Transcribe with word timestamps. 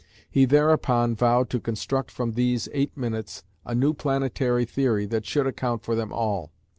He 0.27 0.45
thereupon 0.45 1.15
vowed 1.15 1.51
to 1.51 1.59
construct 1.59 2.09
from 2.09 2.31
these 2.31 2.67
eight 2.73 2.97
minutes 2.97 3.43
a 3.67 3.75
new 3.75 3.93
planetary 3.93 4.65
theory 4.65 5.05
that 5.05 5.27
should 5.27 5.45
account 5.45 5.83
for 5.83 5.93
them 5.95 6.11
all. 6.11 6.51